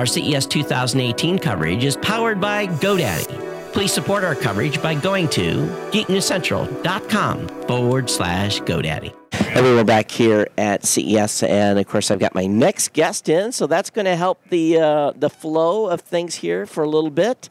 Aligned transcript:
Our 0.00 0.06
CES 0.06 0.46
2018 0.46 1.38
coverage 1.38 1.84
is 1.84 1.94
powered 1.98 2.40
by 2.40 2.66
GoDaddy. 2.66 3.72
Please 3.74 3.92
support 3.92 4.24
our 4.24 4.34
coverage 4.34 4.82
by 4.82 4.94
going 4.94 5.28
to 5.28 5.66
geeknewscentral.com 5.92 7.48
forward 7.66 8.08
slash 8.08 8.60
GoDaddy. 8.62 9.19
Everyone 9.40 9.86
back 9.86 10.10
here 10.10 10.48
at 10.58 10.84
CES, 10.84 11.42
and 11.42 11.78
of 11.78 11.86
course, 11.88 12.10
I've 12.10 12.18
got 12.18 12.34
my 12.34 12.46
next 12.46 12.92
guest 12.92 13.28
in, 13.28 13.52
so 13.52 13.66
that's 13.66 13.88
going 13.90 14.04
to 14.04 14.14
help 14.14 14.38
the 14.50 14.78
uh, 14.78 15.12
the 15.16 15.30
flow 15.30 15.86
of 15.88 16.02
things 16.02 16.36
here 16.36 16.66
for 16.66 16.84
a 16.84 16.88
little 16.88 17.10
bit. 17.10 17.48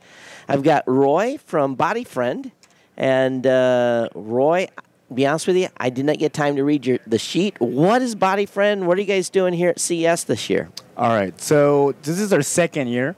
I've 0.48 0.64
got 0.64 0.84
Roy 0.88 1.38
from 1.46 1.76
Body 1.76 2.04
Friend, 2.04 2.52
and 2.96 3.46
uh, 3.46 4.10
Roy, 4.14 4.68
be 5.14 5.26
honest 5.26 5.48
with 5.48 5.58
you, 5.58 5.68
I 5.78 5.90
did 5.90 6.06
not 6.06 6.20
get 6.20 6.32
time 6.32 6.56
to 6.58 6.64
read 6.64 6.86
your 6.86 7.00
the 7.08 7.18
sheet. 7.18 7.60
What 7.60 8.02
is 8.02 8.14
Body 8.14 8.46
Friend? 8.46 8.88
What 8.88 8.98
are 8.98 9.02
you 9.02 9.08
guys 9.08 9.30
doing 9.30 9.54
here 9.54 9.70
at 9.70 9.80
CES 9.80 10.26
this 10.26 10.50
year? 10.50 10.70
All 10.96 11.10
right. 11.10 11.40
So 11.42 11.96
this 12.04 12.20
is 12.20 12.32
our 12.32 12.42
second 12.44 12.88
year. 12.88 13.16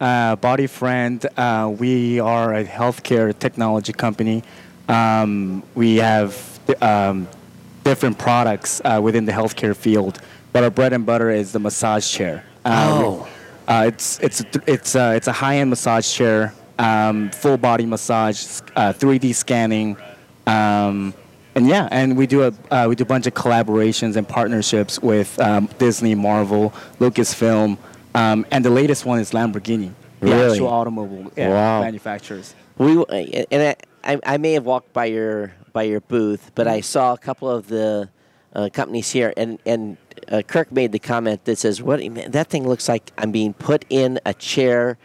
Uh, 0.00 0.36
Body 0.36 0.66
Friend, 0.66 1.24
uh, 1.36 1.72
we 1.78 2.20
are 2.20 2.54
a 2.54 2.64
healthcare 2.64 3.38
technology 3.38 3.92
company. 3.92 4.42
Um, 4.88 5.62
we 5.74 5.96
have 5.96 6.58
um, 6.80 7.28
different 7.90 8.16
products 8.18 8.80
uh, 8.84 9.00
within 9.02 9.24
the 9.24 9.32
healthcare 9.32 9.74
field, 9.74 10.20
but 10.52 10.62
our 10.62 10.70
bread 10.70 10.92
and 10.92 11.04
butter 11.04 11.28
is 11.28 11.50
the 11.50 11.58
massage 11.58 12.08
chair. 12.08 12.44
oh. 12.64 13.28
Uh, 13.66 13.84
it's 13.86 14.18
it's 14.18 14.42
it's 14.66 14.96
uh, 14.96 15.12
it's 15.14 15.28
a 15.28 15.32
high-end 15.32 15.70
massage 15.70 16.08
chair, 16.12 16.52
um, 16.78 17.30
full 17.30 17.56
body 17.56 17.86
massage, 17.86 18.36
3D 18.74 19.30
uh, 19.30 19.32
scanning. 19.32 19.96
Um, 20.46 21.14
and 21.54 21.68
yeah, 21.68 21.88
and 21.92 22.16
we 22.16 22.26
do 22.26 22.42
a 22.42 22.52
uh, 22.72 22.86
we 22.88 22.96
do 22.96 23.02
a 23.02 23.06
bunch 23.14 23.26
of 23.28 23.34
collaborations 23.34 24.16
and 24.16 24.26
partnerships 24.28 25.00
with 25.00 25.38
um, 25.38 25.68
Disney, 25.78 26.16
Marvel, 26.16 26.72
Lucasfilm, 26.98 27.78
um, 28.14 28.44
and 28.50 28.64
the 28.64 28.70
latest 28.70 29.04
one 29.04 29.20
is 29.20 29.30
Lamborghini, 29.30 29.92
the 30.18 30.26
really? 30.26 30.50
actual 30.50 30.68
automobile 30.68 31.30
yeah, 31.36 31.50
wow. 31.50 31.80
manufacturers. 31.80 32.54
We 32.78 33.04
and 33.52 33.76
I, 34.02 34.18
I, 34.24 34.38
may 34.38 34.54
have 34.54 34.64
walked 34.64 34.92
by 34.92 35.04
your 35.04 35.52
by 35.72 35.84
your 35.84 36.00
booth, 36.00 36.52
but 36.54 36.66
I 36.66 36.80
saw 36.80 37.12
a 37.12 37.18
couple 37.18 37.50
of 37.50 37.68
the 37.68 38.08
uh, 38.54 38.68
companies 38.72 39.10
here, 39.10 39.32
and 39.36 39.58
and 39.64 39.96
uh, 40.28 40.42
Kirk 40.46 40.72
made 40.72 40.92
the 40.92 40.98
comment 40.98 41.44
that 41.44 41.56
says, 41.56 41.82
"What 41.82 42.00
that 42.32 42.48
thing 42.48 42.68
looks 42.68 42.88
like? 42.88 43.12
I'm 43.18 43.32
being 43.32 43.54
put 43.54 43.84
in 43.90 44.20
a 44.24 44.34
chair." 44.34 44.98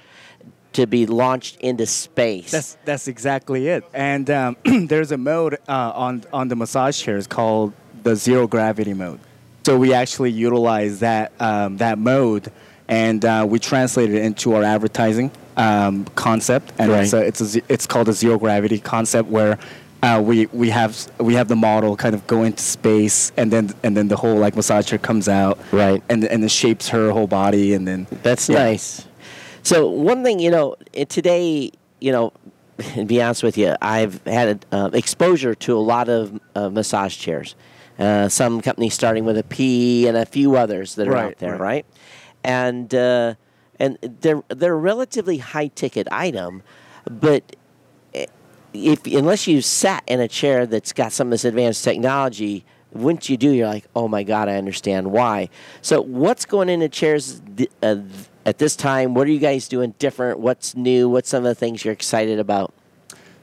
to 0.75 0.85
be 0.85 1.05
launched 1.05 1.55
into 1.61 1.85
space. 1.85 2.51
That's 2.51 2.77
that's 2.83 3.07
exactly 3.07 3.69
it. 3.69 3.85
And 3.93 4.29
um, 4.29 4.57
there's 4.87 5.13
a 5.13 5.17
mode 5.17 5.53
uh, 5.69 5.91
on 5.95 6.23
on 6.33 6.49
the 6.49 6.55
massage 6.57 7.01
chairs 7.01 7.27
called 7.27 7.71
the 8.03 8.15
zero 8.15 8.45
gravity 8.45 8.93
mode. 8.93 9.21
So 9.65 9.77
we 9.77 9.93
actually 9.93 10.31
utilize 10.31 10.99
that 10.99 11.31
um, 11.39 11.77
that 11.77 11.97
mode, 11.97 12.51
and 12.87 13.23
uh, 13.23 13.47
we 13.49 13.57
translate 13.57 14.13
it 14.13 14.21
into 14.21 14.53
our 14.53 14.63
advertising 14.63 15.31
um, 15.55 16.05
concept. 16.15 16.73
And 16.77 16.91
right. 16.91 17.03
it's 17.03 17.13
a, 17.13 17.25
it's 17.25 17.55
a, 17.55 17.61
it's 17.69 17.87
called 17.87 18.09
a 18.09 18.13
zero 18.13 18.37
gravity 18.37 18.79
concept 18.79 19.29
where. 19.29 19.57
Uh, 20.05 20.21
we 20.21 20.45
we 20.47 20.69
have 20.69 20.91
we 21.19 21.33
have 21.33 21.47
the 21.47 21.55
model 21.55 21.95
kind 21.95 22.13
of 22.13 22.21
go 22.27 22.43
into 22.43 22.61
space 22.61 23.31
and 23.37 23.51
then 23.51 23.73
and 23.81 23.97
then 23.97 24.07
the 24.07 24.15
whole 24.15 24.37
like 24.37 24.55
massage 24.55 24.85
chair 24.85 24.99
comes 24.99 25.27
out 25.27 25.57
right 25.71 26.03
and 26.09 26.23
and 26.25 26.43
it 26.43 26.51
shapes 26.51 26.89
her 26.89 27.09
whole 27.09 27.25
body 27.27 27.73
and 27.73 27.87
then 27.87 28.05
that's 28.21 28.47
yeah. 28.47 28.59
nice 28.59 29.07
so 29.65 29.89
one 29.89 30.23
thing, 30.23 30.39
you 30.39 30.51
know, 30.51 30.75
today, 31.09 31.71
you 31.99 32.11
know, 32.11 32.33
to 32.77 33.03
be 33.03 33.19
honest 33.19 33.41
with 33.41 33.57
you, 33.57 33.75
I've 33.81 34.23
had 34.25 34.63
uh, 34.71 34.91
exposure 34.93 35.55
to 35.55 35.75
a 35.75 35.81
lot 35.81 36.07
of 36.07 36.39
uh, 36.53 36.69
massage 36.69 37.17
chairs. 37.17 37.55
Uh, 37.97 38.29
some 38.29 38.61
companies 38.61 38.93
starting 38.93 39.25
with 39.25 39.39
a 39.39 39.43
P 39.43 40.07
and 40.07 40.17
a 40.17 40.25
few 40.25 40.55
others 40.55 40.95
that 40.95 41.07
are 41.07 41.11
right, 41.11 41.25
out 41.25 41.37
there, 41.39 41.53
right? 41.53 41.59
right? 41.59 41.85
And 42.43 42.93
uh, 42.93 43.35
and 43.79 43.97
they're 44.21 44.43
they're 44.49 44.73
a 44.73 44.77
relatively 44.77 45.39
high 45.39 45.69
ticket 45.69 46.07
item, 46.11 46.61
but 47.09 47.55
if 48.75 49.05
unless 49.05 49.47
you 49.47 49.61
sat 49.61 50.03
in 50.07 50.19
a 50.19 50.27
chair 50.27 50.65
that's 50.65 50.93
got 50.93 51.11
some 51.11 51.27
of 51.27 51.31
this 51.31 51.45
advanced 51.45 51.83
technology, 51.83 52.65
once 52.91 53.29
you 53.29 53.37
do, 53.37 53.51
you're 53.51 53.67
like, 53.67 53.85
oh 53.95 54.07
my 54.07 54.23
god, 54.23 54.49
I 54.49 54.55
understand 54.55 55.11
why. 55.11 55.49
So 55.81 56.01
what's 56.01 56.45
going 56.45 56.69
into 56.69 56.89
chairs? 56.89 57.41
Th- 57.57 57.71
uh, 57.81 57.97
at 58.45 58.59
this 58.59 58.75
time? 58.75 59.13
What 59.13 59.27
are 59.27 59.31
you 59.31 59.39
guys 59.39 59.67
doing 59.67 59.93
different? 59.99 60.39
What's 60.39 60.75
new? 60.75 61.09
What's 61.09 61.29
some 61.29 61.39
of 61.39 61.45
the 61.45 61.55
things 61.55 61.83
you're 61.83 61.93
excited 61.93 62.39
about? 62.39 62.73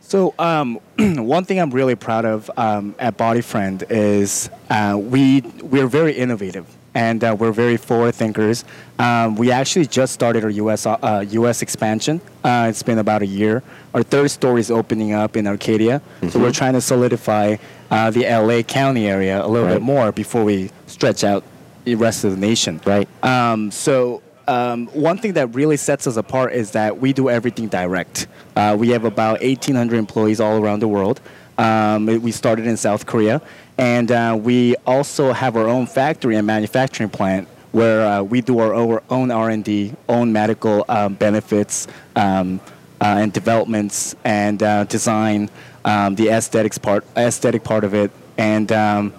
So 0.01 0.35
um, 0.39 0.79
one 0.99 1.45
thing 1.45 1.59
I'm 1.59 1.71
really 1.71 1.95
proud 1.95 2.25
of 2.25 2.51
um, 2.57 2.95
at 2.99 3.17
Bodyfriend 3.17 3.87
is 3.91 4.51
uh, 4.71 4.99
we 5.01 5.41
we're 5.63 5.87
very 5.87 6.13
innovative 6.13 6.67
and 6.95 7.23
uh, 7.25 7.37
we're 7.39 7.53
very 7.53 7.77
forward 7.77 8.15
thinkers. 8.15 8.65
Um, 8.99 9.37
we 9.37 9.51
actually 9.51 9.87
just 9.87 10.13
started 10.13 10.45
our 10.45 10.51
U.S. 10.51 10.87
Uh, 10.87 11.25
U.S. 11.31 11.63
expansion. 11.63 12.21
Uh, 12.45 12.67
it's 12.69 12.83
been 12.83 12.99
about 12.99 13.23
a 13.23 13.27
year. 13.27 13.63
Our 13.95 14.03
third 14.03 14.31
store 14.31 14.59
is 14.59 14.71
opening 14.71 15.13
up 15.13 15.37
in 15.37 15.47
Arcadia, 15.47 16.01
mm-hmm. 16.01 16.29
so 16.29 16.41
we're 16.41 16.53
trying 16.53 16.75
to 16.75 16.81
solidify 16.81 17.57
uh, 17.91 18.11
the 18.11 18.27
L.A. 18.27 18.63
County 18.63 19.07
area 19.07 19.45
a 19.45 19.47
little 19.47 19.69
right. 19.69 19.75
bit 19.75 19.83
more 19.83 20.13
before 20.13 20.45
we 20.45 20.71
stretch 20.87 21.25
out 21.25 21.45
the 21.85 21.95
rest 21.95 22.25
of 22.25 22.33
the 22.33 22.37
nation. 22.37 22.81
Right. 22.87 23.09
Um, 23.25 23.71
so 23.71 24.23
um, 24.49 24.87
one 24.89 25.19
thing 25.19 25.35
that 25.35 25.55
really 25.55 25.77
sets 25.77 26.07
us 26.07 26.17
apart 26.17 26.53
is 26.53 26.73
that 26.73 26.99
we 26.99 27.13
do 27.13 27.29
everything 27.31 27.69
direct. 27.69 28.27
Uh, 28.57 28.77
we 28.79 28.91
have 28.91 29.05
about 29.05 29.41
1,800 29.41 29.97
employees 29.97 30.41
all 30.41 30.63
around 30.63 30.81
the 30.81 30.89
world. 30.89 31.21
Um, 31.59 32.07
we 32.07 32.33
started 32.33 32.67
in 32.67 32.77
South 32.77 33.07
Korea, 33.07 33.43
and 33.83 34.13
uh, 34.13 34.39
we 34.41 34.77
also 34.87 35.33
have 35.33 35.57
our 35.57 35.67
own 35.67 35.87
factory 35.89 36.37
and 36.37 36.47
manufacturing 36.47 37.11
plant 37.11 37.49
where 37.73 38.07
uh, 38.07 38.23
we 38.23 38.41
do 38.41 38.61
our 38.61 39.03
own 39.11 39.31
R&D, 39.33 39.95
own 40.09 40.33
medical 40.33 40.85
um, 40.89 41.15
benefits 41.15 41.89
um, 42.15 42.61
uh, 43.01 43.17
and 43.19 43.33
developments, 43.33 44.15
and 44.23 44.63
uh, 44.63 44.85
design 44.85 45.51
um, 45.85 46.15
the 46.15 46.29
aesthetics 46.29 46.79
part, 46.79 47.05
aesthetic 47.17 47.65
part 47.65 47.83
of 47.83 47.93
it, 47.93 48.13
and 48.39 48.71
um, 48.71 49.13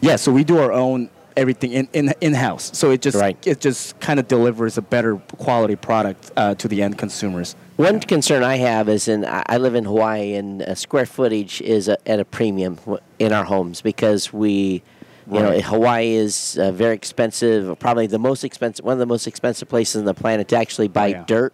yeah, 0.00 0.14
so 0.14 0.30
we 0.30 0.44
do 0.44 0.58
our 0.58 0.70
own 0.70 1.10
everything 1.36 1.72
in, 1.72 1.88
in, 1.92 2.14
in-house. 2.20 2.70
So 2.72 2.92
it 2.92 3.02
just 3.02 3.16
right. 3.16 3.36
it 3.44 3.58
just 3.58 3.98
kind 3.98 4.20
of 4.20 4.28
delivers 4.28 4.78
a 4.78 4.82
better 4.82 5.16
quality 5.38 5.74
product 5.74 6.30
uh, 6.36 6.54
to 6.54 6.68
the 6.68 6.82
end 6.82 6.98
consumers. 6.98 7.56
One 7.76 7.98
concern 7.98 8.44
I 8.44 8.56
have 8.56 8.88
is 8.88 9.08
in 9.08 9.24
I 9.26 9.56
live 9.56 9.74
in 9.74 9.84
Hawaii 9.84 10.34
and 10.34 10.62
uh, 10.62 10.76
square 10.76 11.06
footage 11.06 11.60
is 11.60 11.88
a, 11.88 12.08
at 12.08 12.20
a 12.20 12.24
premium 12.24 12.78
in 13.18 13.32
our 13.32 13.44
homes 13.44 13.80
because 13.80 14.32
we 14.32 14.82
you 15.26 15.40
right. 15.40 15.42
know 15.42 15.60
Hawaii 15.60 16.12
is 16.12 16.56
uh, 16.56 16.70
very 16.70 16.94
expensive, 16.94 17.76
probably 17.80 18.06
the 18.06 18.18
most 18.18 18.44
expensive 18.44 18.84
one 18.84 18.92
of 18.92 19.00
the 19.00 19.06
most 19.06 19.26
expensive 19.26 19.68
places 19.68 19.96
on 19.96 20.04
the 20.04 20.14
planet 20.14 20.46
to 20.48 20.56
actually 20.56 20.88
buy 20.88 21.08
yeah. 21.08 21.24
dirt. 21.26 21.52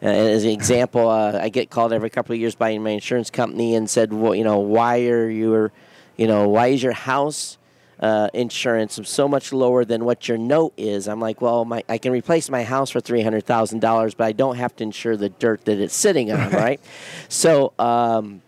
Uh, 0.00 0.06
as 0.06 0.44
an 0.44 0.50
example, 0.50 1.08
uh, 1.08 1.38
I 1.40 1.48
get 1.48 1.70
called 1.70 1.92
every 1.92 2.10
couple 2.10 2.34
of 2.34 2.40
years 2.40 2.54
by 2.54 2.76
my 2.78 2.90
insurance 2.90 3.30
company 3.30 3.74
and 3.74 3.90
said, 3.90 4.12
"Well, 4.12 4.36
you 4.36 4.44
know, 4.44 4.58
why 4.58 5.06
are 5.08 5.28
you, 5.28 5.72
you 6.16 6.28
know, 6.28 6.48
why 6.48 6.68
is 6.68 6.82
your 6.82 6.92
house 6.92 7.58
uh, 8.00 8.28
insurance 8.34 8.98
of 8.98 9.08
so 9.08 9.26
much 9.26 9.52
lower 9.52 9.84
than 9.84 10.04
what 10.04 10.28
your 10.28 10.38
note 10.38 10.74
is. 10.76 11.08
I'm 11.08 11.20
like, 11.20 11.40
well, 11.40 11.64
my, 11.64 11.82
I 11.88 11.98
can 11.98 12.12
replace 12.12 12.50
my 12.50 12.62
house 12.62 12.90
for 12.90 13.00
three 13.00 13.22
hundred 13.22 13.44
thousand 13.44 13.80
dollars, 13.80 14.14
but 14.14 14.24
I 14.24 14.32
don't 14.32 14.56
have 14.56 14.76
to 14.76 14.84
insure 14.84 15.16
the 15.16 15.28
dirt 15.28 15.64
that 15.64 15.78
it's 15.78 15.94
sitting 15.94 16.30
on, 16.30 16.50
right? 16.50 16.80
So, 17.28 17.72
um, 17.78 18.42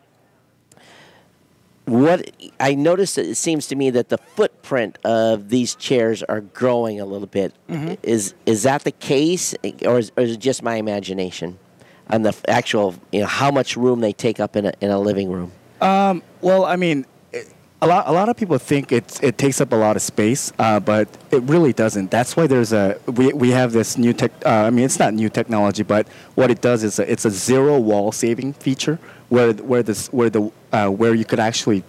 what 1.87 2.31
I 2.61 2.75
noticed, 2.75 3.17
it 3.17 3.37
seems 3.37 3.67
to 3.69 3.77
me 3.77 3.89
that 3.91 4.11
the 4.11 4.19
footprint 4.19 4.99
of 5.05 5.49
these 5.49 5.75
chairs 5.75 6.23
are 6.23 6.43
growing 6.43 7.01
a 7.01 7.07
little 7.07 7.27
bit. 7.27 7.55
Mm-hmm. 7.71 7.95
Is 8.03 8.35
is 8.45 8.65
that 8.65 8.85
the 8.85 8.93
case, 8.93 9.55
or 9.85 9.99
is, 9.99 10.13
or 10.17 10.25
is 10.25 10.33
it 10.33 10.41
just 10.41 10.63
my 10.63 10.77
imagination? 10.77 11.59
On 12.11 12.23
the 12.23 12.35
actual, 12.49 12.95
you 13.13 13.21
know, 13.21 13.27
how 13.27 13.51
much 13.51 13.77
room 13.77 14.01
they 14.01 14.13
take 14.13 14.41
up 14.41 14.57
in 14.57 14.67
a 14.67 14.73
in 14.81 14.91
a 14.91 14.99
living 14.99 15.31
room. 15.31 15.53
Um, 15.81 16.23
well, 16.41 16.65
I 16.65 16.77
mean, 16.77 17.07
a 17.81 17.87
lot, 17.87 18.09
a 18.09 18.13
lot 18.13 18.29
of 18.29 18.37
people 18.37 18.59
think 18.59 18.91
it, 18.91 19.23
it 19.23 19.39
takes 19.39 19.61
up 19.61 19.73
a 19.73 19.77
lot 19.77 19.95
of 19.95 20.03
space, 20.03 20.53
uh, 20.59 20.81
but 20.81 21.09
it 21.31 21.43
really 21.45 21.73
doesn't. 21.73 22.11
That's 22.11 22.37
why 22.37 22.47
there's 22.47 22.73
a 22.73 22.99
we, 23.07 23.33
we 23.33 23.51
have 23.51 23.73
this 23.73 23.97
new 23.97 24.13
tech. 24.13 24.33
Uh, 24.45 24.49
I 24.49 24.71
mean, 24.71 24.85
it's 24.85 24.99
not 24.99 25.15
new 25.15 25.29
technology, 25.29 25.85
but 25.85 26.09
what 26.35 26.51
it 26.51 26.61
does 26.61 26.83
is 26.83 26.99
a, 26.99 27.11
it's 27.11 27.25
a 27.25 27.31
zero 27.31 27.79
wall 27.79 28.11
saving 28.11 28.55
feature 28.55 28.99
where 29.29 29.53
where 29.53 29.83
this 29.83 30.09
where 30.09 30.31
the 30.31 30.51
uh, 30.73 30.89
where 30.89 31.15
you 31.15 31.25
could 31.25 31.39
actually 31.39 31.85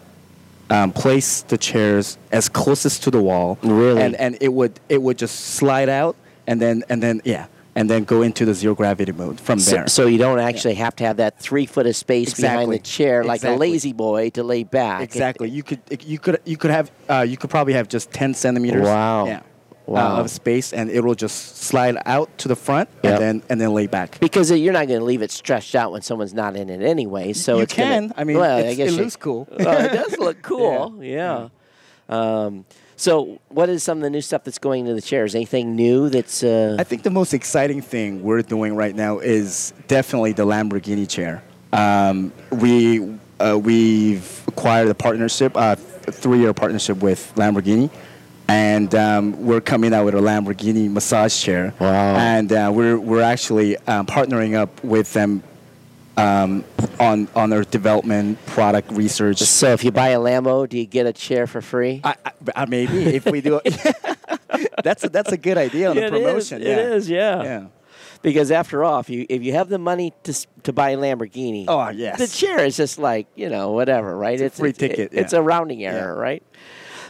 um, 0.70 0.92
place 0.92 1.42
the 1.42 1.58
chairs 1.58 2.18
as 2.32 2.50
closest 2.50 3.04
to 3.04 3.12
the 3.12 3.22
wall, 3.22 3.58
really, 3.64 4.02
and 4.02 4.16
and 4.16 4.38
it 4.42 4.54
would 4.54 4.80
it 4.90 5.02
would 5.02 5.18
just 5.18 5.40
slide 5.40 5.90
out, 5.90 6.16
and 6.46 6.62
then 6.62 6.84
and 6.90 7.02
then 7.02 7.22
yeah, 7.26 7.48
and 7.80 7.90
then 7.90 8.04
go 8.04 8.22
into 8.24 8.44
the 8.44 8.54
zero 8.54 8.76
gravity 8.76 9.14
mode 9.14 9.40
from 9.40 9.58
there. 9.60 9.88
So 9.88 10.06
you 10.06 10.18
don't 10.18 10.40
actually 10.40 10.74
yeah. 10.74 10.84
have 10.84 10.98
to 10.98 11.06
have 11.06 11.18
that 11.18 11.40
three 11.40 11.66
foot 11.66 11.88
of 11.88 11.96
space 11.96 12.31
exactly. 12.31 12.66
behind 12.66 12.74
the 12.74 12.80
chair 12.80 13.24
like 13.24 13.38
exactly. 13.38 13.70
a 13.70 13.72
La-Z-Boy 13.72 14.31
to 14.31 14.44
lay 14.44 14.64
back. 14.64 15.02
Exactly. 15.02 15.48
It, 15.48 15.54
you 15.54 15.64
could 15.64 15.80
you 16.06 16.20
could 16.20 16.42
you 16.44 16.58
could 16.58 16.72
have 16.72 16.92
uh, 17.10 17.22
you 17.22 17.38
could 17.38 17.50
probably 17.50 17.74
have 17.74 17.88
just 17.88 18.12
ten 18.12 18.34
centimeters. 18.34 18.84
Wow. 18.84 19.28
Yeah. 19.28 19.42
uh, 19.88 20.20
of 20.20 20.30
space, 20.30 20.74
and 20.74 20.90
it 20.92 21.04
will 21.06 21.16
just 21.16 21.56
slide 21.56 21.98
out 22.06 22.38
to 22.40 22.48
the 22.50 22.56
front 22.56 22.90
Yep. 23.02 23.14
and 23.14 23.22
then 23.24 23.44
and 23.50 23.62
then 23.62 23.74
lay 23.74 23.88
back. 23.88 24.20
Because 24.20 24.52
you're 24.52 24.74
not 24.74 24.88
going 24.88 25.00
to 25.00 25.06
leave 25.06 25.22
it 25.22 25.31
stretched 25.31 25.74
out 25.74 25.94
when 25.94 26.02
someone's 26.02 26.34
not 26.34 26.58
in 26.58 26.70
it 26.70 26.81
anyway. 26.81 27.31
So 27.31 27.56
you 27.56 27.64
it's 27.64 27.74
gonna- 27.74 28.10
can. 28.10 28.14
I 28.18 28.26
mean, 28.26 28.38
well, 28.38 28.58
I 28.60 28.76
guess 28.76 28.90
it 28.90 28.96
you- 28.96 29.02
looks 29.04 29.16
cool. 29.16 29.48
well, 29.58 29.86
it 29.86 29.94
does 29.94 30.18
look 30.20 30.42
cool. 30.52 31.00
yeah. 31.02 31.48
Um, 32.10 32.66
so, 33.00 33.40
what 33.48 33.69
is 33.69 33.81
some 33.81 34.00
of 34.00 34.01
the 34.04 34.10
new 34.10 34.19
stuff 34.19 34.44
that's 34.44 34.57
going 34.57 34.81
into 34.81 34.94
the 34.94 35.01
chairs? 35.01 35.34
Anything 35.34 35.74
new 35.74 36.10
that's? 36.10 36.44
Uh, 36.44 36.75
I 36.78 36.84
think 36.84 37.04
the 37.04 37.10
most 37.10 37.34
exciting 37.34 37.81
thing 37.81 38.22
we're 38.22 38.42
doing 38.42 38.75
right 38.75 38.94
now 38.94 39.19
is 39.19 39.74
definitely 39.88 40.34
the 40.34 40.46
Lamborghini 40.46 41.07
chair. 41.07 41.42
Um, 41.72 42.34
we 42.51 43.18
uh, 43.40 43.57
we've 43.57 44.44
acquired 44.50 44.90
a 44.90 44.94
partnership, 44.94 45.54
a 45.56 45.78
three-year 45.78 46.54
partnership 46.54 46.98
with 46.98 47.31
Lamborghini, 47.36 47.90
and 48.50 48.94
um, 48.94 49.45
we're 49.45 49.62
coming 49.62 49.94
out 49.94 50.04
with 50.04 50.16
a 50.16 50.19
Lamborghini 50.19 50.92
massage 50.92 51.42
chair. 51.42 51.74
Wow. 51.80 52.18
And 52.18 52.52
uh, 52.52 52.69
we're 52.75 53.00
we're 53.00 53.22
actually 53.22 53.78
um, 53.88 54.07
partnering 54.07 54.56
up 54.56 54.84
with 54.84 55.13
them 55.13 55.42
um, 56.19 56.63
on 57.00 57.27
on 57.36 57.50
their 57.50 57.63
development, 57.63 58.44
product 58.45 58.92
research. 58.92 59.38
so, 59.39 59.71
if 59.74 59.83
you 59.83 59.92
buy 59.92 60.10
a 60.10 60.19
Lambo, 60.19 60.68
do 60.68 60.77
you 60.77 60.86
get 60.86 61.06
a 61.06 61.13
chair 61.13 61.48
for 61.48 61.62
free? 61.62 62.01
I, 62.04 62.16
I, 62.25 62.31
I- 62.56 62.66
maybe 62.66 63.06
if 63.16 63.25
we 63.25 63.42
do, 63.42 63.62
that's 64.83 65.04
a, 65.04 65.10
that's 65.10 65.31
a 65.31 65.38
good 65.38 65.57
idea 65.57 65.89
on 65.89 65.95
Yeah, 65.95 66.10
the 66.10 66.19
promotion. 66.19 66.62
It 66.62 66.68
yeah. 66.68 66.77
is, 66.94 67.10
yeah. 67.10 67.44
Yeah. 67.44 67.68
Because 68.21 68.51
after 68.51 68.83
all, 68.83 69.00
if 69.00 69.10
you 69.10 69.25
if 69.30 69.44
you 69.44 69.54
have 69.54 69.69
the 69.69 69.77
money 69.80 70.13
to 70.24 70.33
to 70.63 70.74
buy 70.74 70.89
a 70.92 70.98
Lamborghini, 70.98 71.66
Oh, 71.69 71.88
yes. 71.89 72.19
the 72.19 72.27
chair 72.27 72.66
is 72.66 72.75
just 72.75 73.00
like 73.00 73.27
you 73.36 73.50
know 73.50 73.71
whatever, 73.71 74.16
right? 74.18 74.39
It's 74.39 74.57
a 74.57 74.62
free 74.62 74.74
ticket, 74.74 75.12
It's 75.13 75.31
yeah. 75.31 75.39
a 75.39 75.42
rounding 75.42 75.86
error, 75.86 76.16
right? 76.19 76.44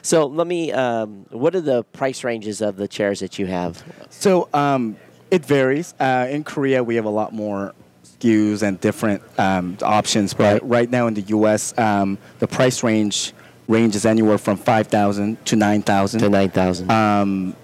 So 0.04 0.28
let 0.28 0.46
me. 0.46 0.72
Um, 0.72 1.26
what 1.32 1.56
are 1.56 1.62
the 1.62 1.84
price 1.84 2.24
ranges 2.24 2.62
of 2.62 2.76
the 2.78 2.88
chairs 2.88 3.20
that 3.22 3.40
you 3.40 3.48
have? 3.48 3.84
So 4.12 4.50
um, 4.54 4.98
it 5.32 5.44
varies. 5.46 5.94
Uh, 6.00 6.28
in 6.30 6.44
Korea, 6.44 6.84
we 6.84 6.96
have 6.96 7.06
a 7.06 7.10
lot 7.10 7.34
more 7.34 7.74
SKUs 8.20 8.62
and 8.64 8.80
different 8.82 9.22
um, 9.38 9.78
options. 9.82 10.34
But 10.34 10.62
Right. 10.62 10.70
right. 10.70 10.90
now 10.90 11.08
in 11.08 11.14
the 11.14 11.22
U.S., 11.22 11.78
um, 11.78 12.18
the 12.40 12.48
price 12.48 12.84
range 12.84 13.34
ranges 13.68 14.06
anywhere 14.06 14.38
from 14.38 14.58
five 14.58 14.88
thousand 14.88 15.44
to 15.46 15.56
nine 15.56 15.82
thousand. 15.82 16.20
To 16.22 16.30
nine 16.30 16.50
thousand. 16.50 16.90
Um, 16.92 17.56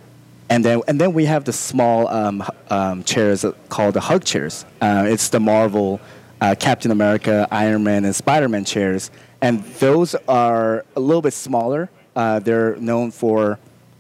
and 0.50 0.64
then 0.64 0.82
and 0.88 1.02
then 1.02 1.14
we 1.14 1.26
have 1.26 1.44
the 1.46 1.54
small 1.54 2.08
um, 2.08 2.44
um, 2.70 3.04
chairs 3.04 3.46
called 3.70 3.96
the 3.96 4.02
hug 4.02 4.24
chairs. 4.24 4.66
Uh, 4.82 5.06
it's 5.08 5.30
the 5.30 5.40
Marvel, 5.40 6.00
uh, 6.42 6.56
Captain 6.60 6.92
America, 6.92 7.48
Iron 7.52 7.84
Man, 7.84 8.06
and 8.06 8.16
Spider 8.16 8.48
Man 8.48 8.64
chairs, 8.66 9.10
and 9.42 9.64
those 9.80 10.14
are 10.28 10.86
a 10.96 11.00
little 11.00 11.22
bit 11.24 11.34
smaller. 11.34 11.90
Uh, 12.16 12.40
they're 12.40 12.76
known 12.78 13.10
for 13.12 13.58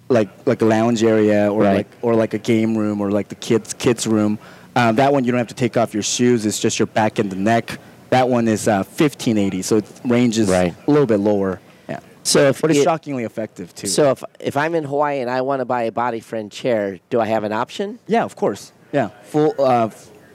like 0.07 0.29
like 0.45 0.61
a 0.61 0.65
lounge 0.65 1.03
area 1.03 1.51
or 1.51 1.63
Right. 1.63 1.77
like 1.77 1.87
or 2.03 2.13
like 2.13 2.35
a 2.35 2.37
game 2.37 2.77
room 2.77 3.01
or 3.01 3.09
like 3.09 3.27
the 3.29 3.35
kids 3.35 3.73
kids 3.73 4.05
room. 4.05 4.37
Um, 4.75 4.95
that 4.97 5.13
one 5.13 5.23
you 5.23 5.31
don't 5.31 5.37
have 5.39 5.47
to 5.47 5.53
take 5.53 5.77
off 5.77 5.93
your 5.93 6.03
shoes. 6.03 6.45
It's 6.45 6.59
just 6.59 6.79
your 6.79 6.87
back 6.87 7.19
and 7.19 7.31
the 7.31 7.35
neck. 7.35 7.77
That 8.09 8.27
one 8.29 8.47
is 8.47 8.67
uh, 8.67 8.77
1580, 8.83 9.61
so 9.61 9.77
it 9.77 9.85
ranges 10.05 10.49
Right. 10.49 10.73
a 10.87 10.91
little 10.91 11.05
bit 11.07 11.19
lower. 11.19 11.59
Yeah, 11.89 11.99
so 12.23 12.49
if 12.49 12.61
but 12.61 12.71
it's 12.71 12.79
it- 12.79 12.83
shockingly 12.83 13.23
effective 13.23 13.73
too. 13.73 13.87
so 13.87 14.11
if 14.11 14.23
if 14.39 14.57
I'm 14.57 14.75
in 14.75 14.83
Hawaii 14.83 15.19
and 15.21 15.29
I 15.29 15.41
want 15.41 15.61
to 15.61 15.65
buy 15.65 15.83
a 15.83 15.91
body 15.91 16.19
friend 16.19 16.51
chair, 16.51 16.99
do 17.09 17.19
I 17.19 17.25
have 17.25 17.43
an 17.43 17.51
option? 17.53 17.99
Yeah, 18.07 18.23
of 18.23 18.35
course. 18.35 18.71
Yeah, 18.91 19.09
full 19.23 19.53
uh, 19.59 19.89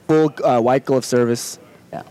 full 0.07 0.33
uh, 0.43 0.59
white 0.59 0.85
glove 0.85 1.05
service. 1.05 1.57
Yeah, 1.93 2.03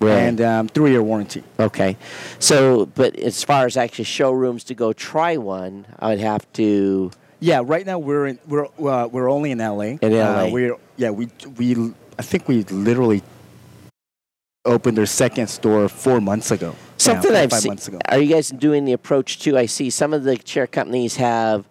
Right. 0.00 0.12
and 0.12 0.40
um, 0.40 0.68
three 0.68 0.90
year 0.92 1.02
warranty. 1.02 1.42
Okay. 1.58 1.96
So, 2.38 2.86
but 2.86 3.16
as 3.16 3.42
far 3.44 3.66
as 3.66 3.76
actually 3.76 4.04
showrooms 4.04 4.62
to 4.64 4.74
go 4.74 4.92
try 4.92 5.36
one, 5.36 5.86
I 5.98 6.10
would 6.10 6.20
have 6.20 6.50
to. 6.54 7.10
Yeah, 7.40 7.62
right 7.64 7.86
now 7.86 7.98
we're 7.98 8.26
in 8.26 8.38
we're 8.46 8.66
uh, 8.66 9.06
we're 9.06 9.30
only 9.30 9.50
in 9.52 9.58
LA. 9.58 9.96
In 10.02 10.12
LA. 10.12 10.18
Uh, 10.18 10.50
we're 10.50 10.76
yeah 10.96 11.10
we 11.10 11.28
we 11.56 11.92
I 12.18 12.22
think 12.22 12.48
we 12.48 12.64
literally 12.64 13.22
opened 14.64 14.98
our 14.98 15.06
second 15.06 15.46
store 15.48 15.88
four 15.88 16.20
months 16.20 16.50
ago. 16.50 16.74
Something 16.96 17.32
yeah, 17.32 17.40
I've 17.40 17.50
five 17.50 17.60
seen. 17.60 17.70
months 17.70 17.88
ago. 17.88 17.98
Are 18.08 18.18
you 18.18 18.32
guys 18.34 18.50
doing 18.50 18.84
the 18.84 18.92
approach 18.92 19.38
too? 19.38 19.56
I 19.56 19.66
see 19.66 19.88
some 19.90 20.12
of 20.12 20.24
the 20.24 20.36
chair 20.36 20.66
companies 20.66 21.16
have. 21.16 21.66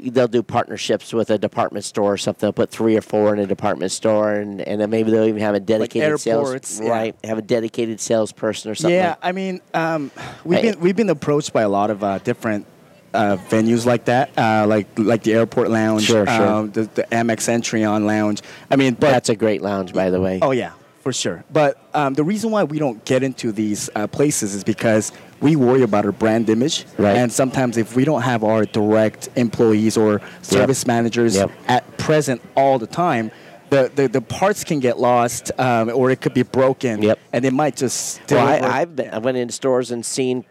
They'll 0.00 0.26
do 0.26 0.42
partnerships 0.42 1.12
with 1.12 1.30
a 1.30 1.38
department 1.38 1.84
store 1.84 2.14
or 2.14 2.16
something. 2.16 2.40
They'll 2.46 2.52
put 2.52 2.70
three 2.70 2.96
or 2.96 3.00
four 3.00 3.32
in 3.32 3.38
a 3.38 3.46
department 3.46 3.92
store, 3.92 4.32
and, 4.34 4.60
and 4.60 4.80
then 4.80 4.90
maybe 4.90 5.12
they'll 5.12 5.24
even 5.24 5.40
have 5.40 5.54
a 5.54 5.60
dedicated 5.60 6.18
sales 6.18 6.48
airports, 6.48 6.80
yeah. 6.82 6.90
right. 6.90 7.16
Have 7.22 7.38
a 7.38 7.42
dedicated 7.42 8.00
salesperson 8.00 8.72
or 8.72 8.74
something. 8.74 8.96
Yeah, 8.96 9.14
I 9.22 9.30
mean, 9.30 9.60
um, 9.72 10.10
we've 10.44 10.58
Hey. 10.58 10.72
been 10.72 10.80
we've 10.80 10.96
been 10.96 11.10
approached 11.10 11.52
by 11.52 11.62
a 11.62 11.68
lot 11.68 11.90
of 11.90 12.02
uh, 12.02 12.18
different 12.18 12.66
uh, 13.14 13.36
venues 13.48 13.86
like 13.86 14.04
that, 14.06 14.30
uh, 14.38 14.66
like 14.66 14.86
like 14.98 15.22
the 15.22 15.32
airport 15.34 15.70
lounge, 15.70 16.02
Sure, 16.04 16.26
sure. 16.26 16.46
um, 16.46 16.70
the, 16.72 16.82
the 16.94 17.02
Amex 17.12 17.42
Centurion 17.42 18.06
lounge. 18.06 18.42
I 18.70 18.76
mean, 18.76 18.94
but 18.94 19.10
that's 19.10 19.28
a 19.28 19.36
great 19.36 19.62
lounge, 19.62 19.92
by 19.92 20.10
the 20.10 20.20
way. 20.20 20.38
Oh 20.42 20.50
yeah, 20.50 20.72
for 21.02 21.12
sure. 21.12 21.44
But 21.52 21.78
um, 21.94 22.14
the 22.14 22.24
reason 22.24 22.50
why 22.50 22.64
we 22.64 22.78
don't 22.78 23.04
get 23.04 23.22
into 23.22 23.52
these 23.52 23.88
uh, 23.94 24.06
places 24.08 24.54
is 24.54 24.64
because 24.64 25.12
we 25.40 25.56
worry 25.56 25.82
about 25.82 26.04
our 26.06 26.12
brand 26.12 26.48
image, 26.50 26.86
Right. 26.98 27.16
and 27.16 27.32
sometimes 27.32 27.76
if 27.76 27.94
we 27.96 28.04
don't 28.04 28.22
have 28.22 28.42
our 28.44 28.64
direct 28.64 29.28
employees 29.36 29.96
or 29.96 30.20
service 30.42 30.86
managers 30.86 31.36
Yep. 31.36 31.50
at 31.68 31.96
present 31.98 32.40
all 32.56 32.78
the 32.78 32.86
time. 32.86 33.30
The, 33.70 33.90
the, 33.92 34.06
the 34.08 34.20
parts 34.20 34.62
can 34.62 34.78
get 34.78 35.00
lost, 35.00 35.50
um, 35.58 35.90
or 35.92 36.10
it 36.12 36.20
could 36.20 36.34
be 36.34 36.44
broken, 36.44 37.02
Yep. 37.02 37.18
and 37.32 37.44
it 37.44 37.52
might 37.52 37.74
just. 37.76 38.20
Well, 38.30 38.46
I, 38.46 38.60
I've 38.82 38.94
been, 38.94 39.08
I 39.12 39.18
went 39.18 39.36
into 39.36 39.52
stores 39.52 39.90
and 39.90 40.04
seen 40.06 40.44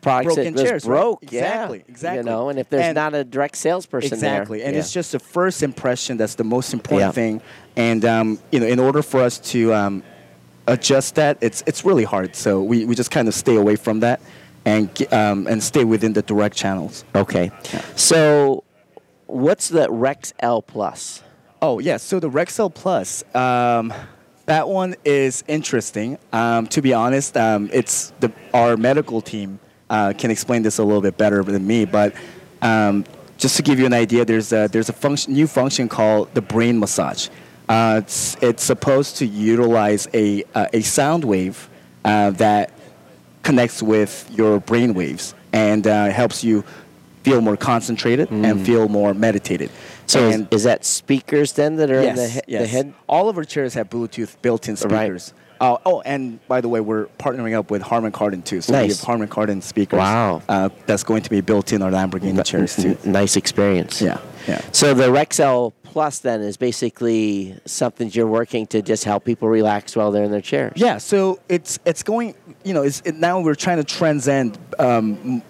products 0.00 0.34
Broken 0.34 0.54
that 0.54 0.62
chairs, 0.62 0.82
just 0.82 0.86
right? 0.86 0.96
broke. 1.00 1.22
Exactly, 1.22 1.78
yeah, 1.78 1.84
exactly. 1.88 2.18
You 2.18 2.24
know, 2.24 2.48
and 2.48 2.58
if 2.58 2.68
there's 2.70 2.84
And- 2.86 2.94
not 2.94 3.14
a 3.14 3.22
direct 3.24 3.56
salesperson 3.56 4.14
exactly 4.14 4.58
there, 4.58 4.66
and 4.68 4.74
yeah. 4.74 4.80
it's 4.80 4.92
just 4.92 5.12
the 5.12 5.18
first 5.18 5.62
impression 5.62 6.16
that's 6.16 6.34
the 6.36 6.44
most 6.44 6.72
important 6.72 7.08
Yeah. 7.08 7.12
thing 7.12 7.42
and 7.76 8.04
um, 8.04 8.38
you 8.50 8.60
know 8.60 8.66
in 8.66 8.78
order 8.78 9.02
for 9.02 9.20
us 9.20 9.38
to 9.52 9.72
um, 9.74 10.02
adjust 10.66 11.14
that 11.16 11.38
it's 11.40 11.62
it's 11.66 11.84
really 11.84 12.04
hard 12.04 12.34
so 12.34 12.62
we, 12.62 12.84
we 12.84 12.94
just 12.94 13.10
kind 13.10 13.28
of 13.28 13.34
stay 13.34 13.56
away 13.56 13.76
from 13.76 14.00
that 14.00 14.20
and 14.64 14.88
um, 15.12 15.46
and 15.46 15.62
stay 15.62 15.84
within 15.84 16.12
the 16.14 16.22
direct 16.22 16.56
channels 16.56 17.04
okay. 17.14 17.50
So, 17.96 18.64
what's 19.26 19.68
the 19.68 19.86
Rexl 19.88 20.66
Plus? 20.66 21.22
oh 21.62 21.78
yeah 21.78 21.98
so 21.98 22.18
the 22.20 22.30
Rexl 22.30 22.72
Plus 22.74 23.22
um, 23.34 23.92
that 24.46 24.66
one 24.68 24.94
is 25.04 25.44
interesting 25.46 26.18
um, 26.32 26.66
to 26.68 26.80
be 26.82 26.92
honest 26.94 27.36
um, 27.36 27.68
it's 27.72 28.12
the 28.20 28.32
our 28.54 28.76
medical 28.76 29.20
team 29.20 29.58
uh, 29.90 30.12
can 30.16 30.30
explain 30.30 30.62
this 30.62 30.78
a 30.78 30.84
little 30.84 31.02
bit 31.02 31.18
better 31.18 31.42
than 31.42 31.66
me 31.66 31.84
but 31.84 32.14
um, 32.62 33.04
just 33.36 33.56
to 33.56 33.62
give 33.62 33.78
you 33.78 33.84
an 33.84 33.92
idea 33.92 34.24
there's 34.24 34.52
a 34.52 34.68
there's 34.68 34.88
a 34.88 34.92
function 34.94 35.34
new 35.34 35.46
function 35.46 35.88
called 35.88 36.32
the 36.34 36.40
brain 36.42 36.78
massage 36.78 37.28
uh, 37.70 38.00
it's, 38.02 38.36
it's 38.42 38.64
supposed 38.64 39.16
to 39.18 39.24
utilize 39.24 40.08
a, 40.12 40.42
uh, 40.56 40.66
a 40.72 40.80
sound 40.80 41.22
wave 41.24 41.70
uh, 42.04 42.30
that 42.30 42.72
connects 43.44 43.80
with 43.80 44.28
your 44.32 44.58
brain 44.58 44.92
waves 44.92 45.36
and 45.52 45.86
uh, 45.86 46.06
helps 46.06 46.42
you 46.42 46.64
feel 47.22 47.40
more 47.40 47.56
concentrated 47.56 48.28
and 48.30 48.66
feel 48.66 48.88
more 48.88 49.14
meditated. 49.14 49.68
Mm. 49.68 49.74
So, 50.06 50.28
is, 50.28 50.34
and 50.34 50.48
is 50.52 50.64
that 50.64 50.84
speakers 50.84 51.52
then 51.52 51.76
that 51.76 51.90
are 51.92 52.00
in 52.00 52.16
the, 52.16 52.22
yes, 52.22 52.34
he- 52.34 52.40
yes. 52.48 52.62
the 52.62 52.66
head? 52.66 52.94
All 53.08 53.28
of 53.28 53.38
our 53.38 53.44
chairs 53.44 53.74
have 53.74 53.88
Bluetooth 53.88 54.34
built-in 54.42 54.74
Right. 54.74 55.32
Speakers. 55.60 55.78
Oh, 55.84 55.96
oh, 55.98 56.00
and 56.02 56.46
by 56.48 56.60
the 56.60 56.68
way, 56.68 56.80
we're 56.80 57.06
partnering 57.18 57.54
up 57.54 57.70
with 57.70 57.82
Harman 57.82 58.12
Kardon 58.12 58.42
too. 58.42 58.60
So 58.60 58.72
we 58.72 58.78
Nice. 58.80 58.98
have 58.98 59.06
Harman 59.06 59.28
Kardon 59.28 59.62
speakers. 59.62 59.98
Wow. 59.98 60.42
Uh, 60.48 60.70
that's 60.86 61.04
going 61.04 61.22
to 61.22 61.30
be 61.30 61.40
built 61.40 61.72
in 61.72 61.82
our 61.82 61.90
Lamborghini 61.90 62.44
chairs 62.44 62.76
too. 62.76 62.96
N- 63.04 63.12
Nice 63.12 63.36
experience. 63.36 64.00
Yeah, 64.00 64.18
yeah. 64.48 64.60
So 64.72 64.94
the 64.94 65.08
Rexl 65.08 65.72
Plus 65.82 66.20
then 66.20 66.40
is 66.40 66.56
basically 66.56 67.58
something 67.66 68.10
you're 68.12 68.26
working 68.26 68.66
to 68.68 68.80
just 68.80 69.04
help 69.04 69.24
people 69.24 69.48
relax 69.48 69.96
while 69.96 70.12
they're 70.12 70.24
in 70.24 70.30
their 70.30 70.40
chairs. 70.40 70.74
Yeah, 70.76 70.98
so 70.98 71.40
it's 71.48 71.78
it's 71.84 72.02
going. 72.02 72.34
You 72.64 72.74
know, 72.74 72.82
it's, 72.82 73.02
it, 73.04 73.16
now 73.16 73.40
we're 73.40 73.54
trying 73.54 73.78
to 73.78 73.84
transcend 73.84 74.56
um, 74.78 75.42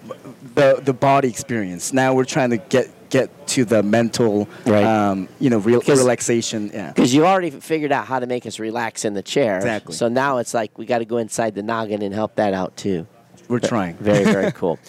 the 0.55 0.81
the 0.83 0.93
body 0.93 1.29
experience. 1.29 1.93
Now 1.93 2.13
we're 2.13 2.25
trying 2.25 2.49
to 2.49 2.57
get 2.57 2.89
get 3.11 3.45
to 3.47 3.63
the 3.65 3.83
mental, 3.83 4.47
Right. 4.65 4.83
um, 4.83 5.27
you 5.39 5.49
know, 5.51 5.59
real, 5.59 5.81
relaxation. 5.81 6.71
Yeah, 6.73 6.87
Because 6.91 7.13
you 7.13 7.25
already 7.27 7.51
figured 7.51 7.91
out 7.91 8.05
how 8.07 8.19
to 8.19 8.25
make 8.25 8.45
us 8.47 8.57
relax 8.57 9.05
in 9.05 9.13
the 9.13 9.21
chair. 9.21 9.57
Exactly. 9.57 9.93
So 9.93 10.07
now 10.07 10.37
it's 10.39 10.53
like 10.53 10.77
we 10.77 10.85
got 10.87 10.99
to 10.99 11.05
go 11.05 11.17
inside 11.17 11.53
the 11.53 11.61
noggin 11.63 12.01
and 12.01 12.13
help 12.13 12.35
that 12.35 12.53
out 12.53 12.75
too. 12.77 13.05
we're 13.47 13.59
trying. 13.59 13.95
Very, 13.97 14.23
very 14.23 14.51
cool. 14.61 14.79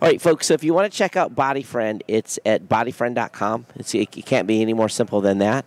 All 0.00 0.08
right, 0.08 0.20
folks. 0.20 0.46
So 0.46 0.54
if 0.54 0.62
you 0.62 0.74
want 0.74 0.92
to 0.92 0.96
check 0.96 1.16
out 1.16 1.34
Body 1.34 1.62
Friend, 1.62 2.02
it's 2.06 2.38
at 2.44 2.68
bodyfriend.com. 2.68 3.66
It's, 3.76 3.94
it 3.94 4.10
can't 4.26 4.46
be 4.46 4.60
any 4.62 4.74
more 4.74 4.88
simple 4.90 5.20
than 5.22 5.38
that. 5.38 5.64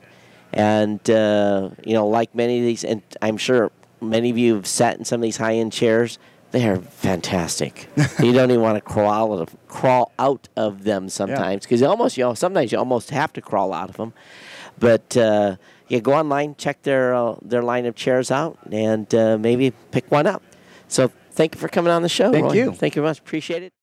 And, 0.53 1.07
uh, 1.09 1.71
you 1.83 1.93
know, 1.93 2.07
like 2.07 2.35
many 2.35 2.59
of 2.59 2.63
these, 2.65 2.83
and 2.83 3.01
I'm 3.23 3.37
sure 3.37 3.71
many 4.01 4.29
of 4.29 4.37
you 4.37 4.53
have 4.55 4.67
sat 4.67 4.99
in 4.99 5.05
some 5.05 5.19
of 5.19 5.23
these 5.23 5.37
high 5.37 5.55
end 5.55 5.73
chairs, 5.73 6.19
they 6.53 6.69
are 6.69 6.77
fantastic. 6.77 7.89
you 8.19 8.31
don't 8.31 8.51
even 8.51 8.61
want 8.61 8.75
to 8.75 8.81
crawl 8.81 9.33
out 9.33 9.41
of, 9.41 9.67
crawl 9.67 10.11
out 10.19 10.47
of 10.55 10.83
them 10.83 11.09
sometimes 11.09 11.63
because 11.63 11.81
you 11.81 11.87
almost, 11.87 12.15
you 12.15 12.23
know, 12.23 12.35
sometimes 12.35 12.71
you 12.71 12.77
almost 12.77 13.09
have 13.09 13.33
to 13.33 13.41
crawl 13.41 13.73
out 13.73 13.89
of 13.89 13.97
them. 13.97 14.13
But, 14.77 15.17
uh, 15.17 15.55
yeah, 15.87 15.99
go 15.99 16.13
online, 16.13 16.55
check 16.55 16.83
their, 16.83 17.15
uh, 17.15 17.35
their 17.41 17.63
line 17.63 17.87
of 17.87 17.95
chairs 17.95 18.29
out, 18.29 18.59
and 18.71 19.13
uh, 19.15 19.37
maybe 19.39 19.71
pick 19.89 20.09
one 20.11 20.27
up. 20.27 20.43
So 20.87 21.11
thank 21.31 21.55
you 21.55 21.59
for 21.59 21.69
coming 21.69 21.91
on 21.91 22.03
the 22.03 22.09
show. 22.09 22.31
Thank 22.31 22.45
Roy. 22.45 22.53
you. 22.53 22.71
Thank 22.71 22.95
you 22.95 23.01
very 23.01 23.09
much. 23.09 23.19
Appreciate 23.19 23.63
it. 23.63 23.73